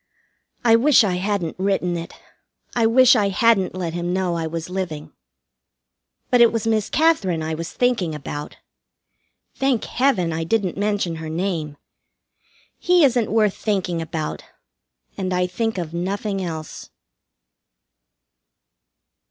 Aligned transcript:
I 0.65 0.75
wish 0.77 1.03
I 1.03 1.17
hadn't 1.17 1.59
written 1.59 1.95
it. 1.95 2.13
I 2.75 2.87
wish 2.87 3.15
I 3.15 3.29
hadn't 3.29 3.75
let 3.75 3.93
him 3.93 4.11
know 4.11 4.33
I 4.33 4.47
was 4.47 4.67
living. 4.67 5.13
But 6.31 6.41
it 6.41 6.51
was 6.51 6.65
Miss 6.65 6.89
Katherine 6.89 7.43
I 7.43 7.53
was 7.53 7.71
thinking 7.71 8.15
about. 8.15 8.57
Thank 9.53 9.83
Heaven, 9.85 10.33
I 10.33 10.43
didn't 10.43 10.75
mention 10.75 11.17
her 11.17 11.29
name! 11.29 11.77
He 12.79 13.03
isn't 13.05 13.29
worth 13.31 13.53
thinking 13.53 14.01
about, 14.01 14.43
and 15.19 15.31
I 15.35 15.45
think 15.45 15.77
of 15.77 15.93
nothing 15.93 16.43
else. 16.43 16.89